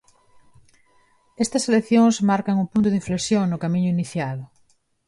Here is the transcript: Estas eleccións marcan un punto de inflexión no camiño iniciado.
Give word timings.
Estas 1.43 1.63
eleccións 1.69 2.15
marcan 2.29 2.61
un 2.63 2.67
punto 2.73 2.87
de 2.91 2.99
inflexión 3.01 3.43
no 3.47 3.61
camiño 3.63 3.93
iniciado. 3.95 4.43